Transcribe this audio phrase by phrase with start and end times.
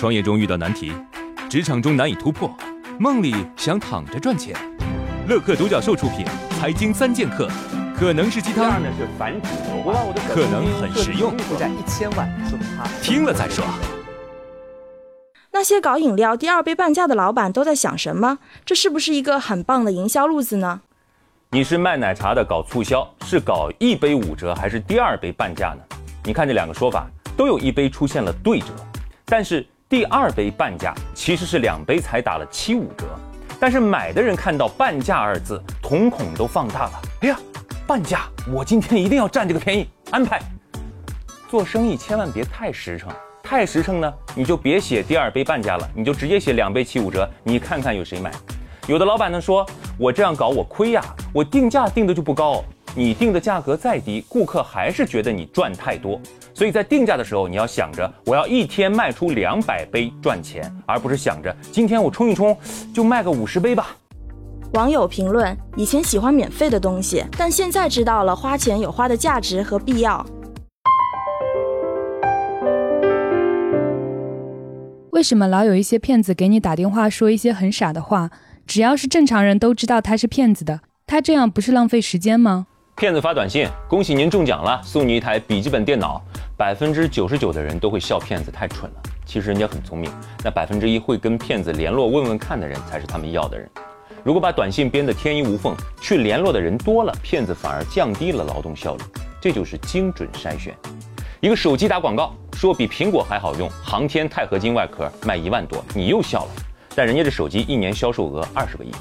[0.00, 0.94] 创业中遇到难题，
[1.50, 2.50] 职场中难以突破，
[2.98, 4.56] 梦里想躺着赚钱。
[5.28, 6.24] 乐客独角兽出品，
[6.58, 7.46] 《财经三剑客》
[7.94, 8.80] 可能是鸡汤，
[10.26, 11.36] 可能很实用。
[11.36, 13.62] 一千万输给他听了再说。
[15.50, 18.38] 那些搞饮料第二杯半价的老板都在想什么？
[18.64, 20.80] 这是不是一个很棒的营销路子呢？
[21.50, 25.82] 你是卖奶茶的搞促销，是搞一杯五折还是第二杯半价呢？
[26.24, 28.68] 你看这两个说法，都有一杯出现了对折，
[29.26, 29.66] 但是。
[29.90, 33.06] 第二杯半价其实是两杯才打了七五折，
[33.58, 37.02] 但是买的人看到半价二字，瞳孔都放大了。
[37.22, 37.36] 哎呀，
[37.88, 38.28] 半价！
[38.52, 39.88] 我今天一定要占这个便宜。
[40.12, 40.40] 安排。
[41.48, 43.10] 做生意千万别太实诚，
[43.42, 47.28] 太实诚呢，你就别写第二杯半价了，你就直接写两杯七五折。
[47.42, 48.30] 你看看有谁买？
[48.86, 49.66] 有的老板呢说，
[49.98, 51.02] 我这样搞我亏呀，
[51.34, 52.62] 我定价定的就不高。
[52.96, 56.20] 你定的价格再低，顾客还是觉得你赚太多。
[56.52, 62.56] 所以在定价的时候，你要想着我要一天卖出两百杯赚钱，而不是想着今天我冲一冲
[62.92, 63.96] 就卖个五十杯吧。
[64.74, 70.26] 网友评论：以前喜欢免费的东西，但现在知道了花钱有花的价值和必要。
[75.12, 78.30] 为什么老有一些骗子给你打电话说一些很傻的话？
[78.66, 82.66] 只要是正常人都知道他是骗子的，他这样不是浪费时间吗？
[83.00, 86.22] 骗子发短信，恭喜您中奖了，送你一台笔记本电脑。
[86.54, 90.12] 百分之九十九的人都会笑骗子太蠢了，其实人家很聪明。
[90.44, 93.66] 那百分之一会跟骗子联络问问看的人，才是他们要的人。
[94.22, 99.02] 如果把短信编得天衣无缝，去联络的人多了，骗子反而降低了劳动效率。
[99.40, 100.76] 这就是精准筛选。
[101.40, 106.50] 一个手机打广告，说比苹果还好用，航天钛合金外壳卖一万多，你又笑了。
[106.94, 108.92] 但人家这手机一年销售额二十个亿。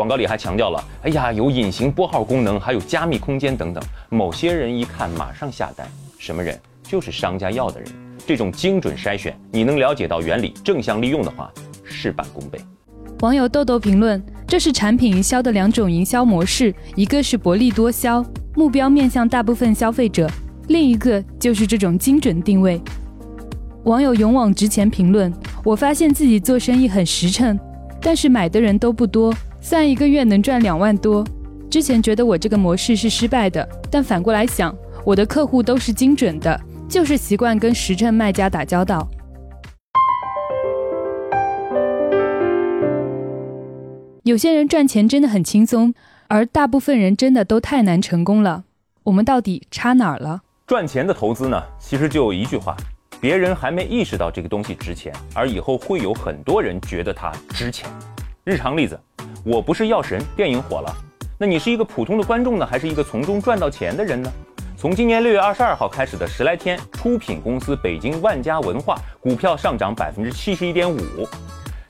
[0.00, 3.84] 广告里还强调了，哎呀，有隐形拨号功能，还有加密空间等等。
[4.08, 5.86] 某些人一看马上下单，
[6.18, 6.58] 什么人？
[6.82, 7.90] 就是商家要的人。
[8.26, 11.52] 这种精准筛选，你能了解到原理，正向利用的话，
[11.84, 12.58] 事半功倍。
[13.20, 18.24] 网友豆豆评论：这是产品营销的两种营销模式，一个是薄利多销，
[18.54, 20.26] 目标面向大部分消费者；
[20.68, 22.80] 另一个就是这种精准定位。
[23.84, 25.30] 网友勇往直前评论：
[25.62, 27.60] 我发现自己做生意很实诚，
[28.00, 29.34] 但是买的人都不多。
[29.62, 31.22] 算一个月能赚两万多，
[31.70, 39.06] 之前觉得我这个模式是失败的，但反过来想，我的客户都是精准的，就是习惯跟实诚卖家打交道。
[44.24, 45.92] 有些人赚钱真的很轻松，
[46.28, 48.64] 而大部分人真的都太难成功了。
[49.02, 50.40] 我们到底差哪儿了？
[50.66, 51.62] 赚钱的投资呢？
[51.78, 52.74] 其实就一句话：
[53.20, 57.90] 别人还没意识到这个东西值钱，而以后会有很多人觉得它值钱。
[58.44, 58.98] 日常例子。
[59.42, 60.94] 我不是药神，电影火了，
[61.38, 64.30] 那你是一个普通的观众呢，还是一个从中赚到钱的人呢？
[64.76, 70.98] 从今年六月二十二号开始的十来天，出品公司北京万家文化股票上涨百分之七十一点五。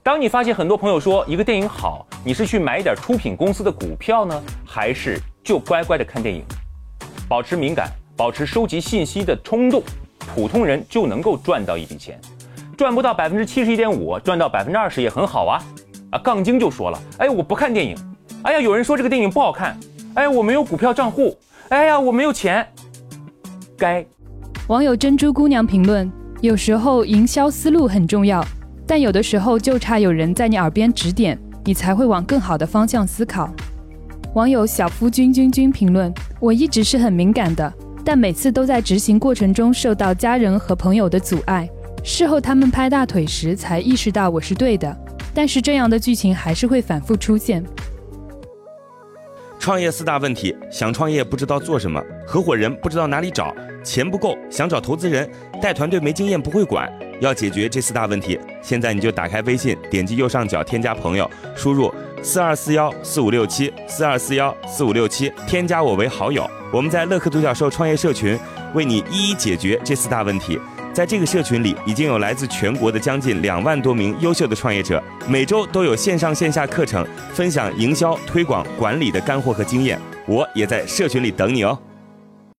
[0.00, 6.44] 当你发现很多朋友说一个电影好，你是去买一点出品公司的股票呢，还是就乖乖的看电影？
[7.28, 9.82] 保持敏感，保持收集信息的冲动，
[10.36, 12.20] 普通人就能够赚到一笔钱，
[12.78, 15.60] 赚不到百分之七十一点五，赚到百分之二十也很好啊。
[16.10, 17.96] 啊，杠精就说了，哎，我不看电影。
[18.42, 19.78] 哎呀，有人说这个电影不好看。
[20.14, 21.36] 哎，我没有股票账户。
[21.68, 22.66] 哎呀，我没有钱。
[23.76, 24.04] 该。
[24.66, 26.10] 网友珍珠姑娘评论：
[26.40, 28.44] 有时候营销思路很重要，
[28.86, 33.52] 但有的时候就差有人在你耳边指点，你才会往更好的方向思考。
[34.34, 37.72] 网友小夫君君君评论：我一直是很敏感的，
[38.04, 41.68] 但每次都在执行过程中受到家人和朋友的阻碍，
[42.02, 44.96] 事后他们拍大腿时才意识到我是对的。
[45.34, 47.64] 但是这样的剧情还是会反复出现。
[49.58, 53.54] 创业四大问题：想创业不知道做什么，合伙人不知道哪里找，
[53.84, 55.30] 钱不够想找投资人，
[55.60, 56.90] 带团队没经验不会管。
[57.20, 61.92] 要解决这四大问题，现在你就打开微信，点击右上角添加朋友，输入
[62.22, 66.48] 四二四幺四五六七四二四幺四五六七，添加我为好友。
[66.72, 68.38] 我们在乐客独角兽创业社群
[68.72, 70.58] 为你一一解决这四大问题。
[70.92, 80.00] 在这个社群里，已经有来自全国的将近两万多名优秀的创业者，每周都有线上线下课程分享营销、推广、管理的干货和经验。
[80.26, 81.78] 我也在社群里等你哦。